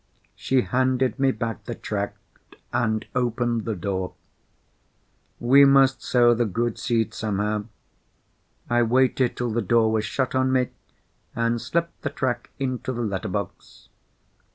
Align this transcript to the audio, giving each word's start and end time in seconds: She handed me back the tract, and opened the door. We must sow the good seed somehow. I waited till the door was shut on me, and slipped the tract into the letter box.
She 0.33 0.61
handed 0.61 1.19
me 1.19 1.31
back 1.31 1.65
the 1.65 1.75
tract, 1.75 2.17
and 2.73 3.05
opened 3.13 3.65
the 3.65 3.75
door. 3.75 4.15
We 5.39 5.63
must 5.63 6.01
sow 6.01 6.33
the 6.33 6.47
good 6.47 6.79
seed 6.79 7.13
somehow. 7.13 7.65
I 8.67 8.81
waited 8.81 9.37
till 9.37 9.51
the 9.51 9.61
door 9.61 9.91
was 9.91 10.03
shut 10.03 10.33
on 10.33 10.51
me, 10.51 10.69
and 11.35 11.61
slipped 11.61 12.01
the 12.01 12.09
tract 12.09 12.47
into 12.57 12.91
the 12.91 13.03
letter 13.03 13.29
box. 13.29 13.89